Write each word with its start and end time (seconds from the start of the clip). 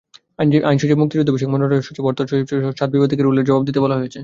আইনসচিব, 0.69 0.97
মুক্তিযুদ্ধবিষয়ক 1.01 1.51
মন্ত্রণালয়ের 1.51 1.87
সচিব, 1.87 2.03
অর্থসচিবসহ 2.05 2.71
সাত 2.79 2.89
বিবাদীকে 2.91 3.23
রুলের 3.23 3.47
জবাব 3.47 3.63
দিতে 3.67 3.79
বলা 3.79 3.95
হয়েছে। 3.99 4.19